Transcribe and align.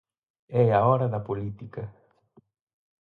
É 0.61 0.63
a 0.71 0.81
hora 0.89 1.07
da 1.13 1.23
política. 1.27 1.83